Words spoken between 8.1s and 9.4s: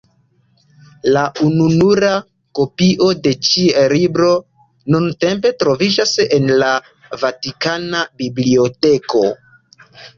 Biblioteko.